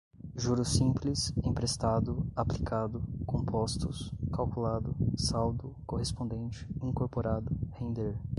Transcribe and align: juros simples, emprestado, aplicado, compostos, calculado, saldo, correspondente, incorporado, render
juros 0.35 0.69
simples, 0.69 1.31
emprestado, 1.43 2.25
aplicado, 2.35 3.03
compostos, 3.23 4.11
calculado, 4.33 4.95
saldo, 5.15 5.75
correspondente, 5.85 6.67
incorporado, 6.81 7.55
render 7.79 8.17